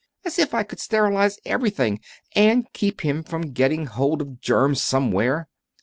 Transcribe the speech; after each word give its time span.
As 0.25 0.39
if 0.39 0.55
I 0.55 0.63
could 0.63 0.79
sterilize 0.79 1.37
everything, 1.45 1.99
and 2.35 2.65
keep 2.73 3.01
him 3.01 3.21
from 3.21 3.53
getting 3.53 3.85
hold 3.85 4.19
of 4.23 4.41
germs 4.41 4.81
somewhere!" 4.81 5.47